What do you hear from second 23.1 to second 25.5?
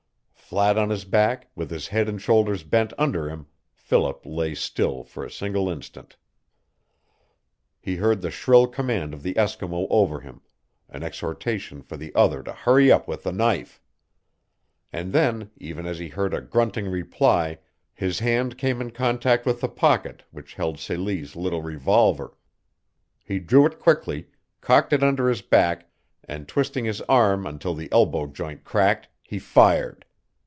He drew it quickly, cocked it under his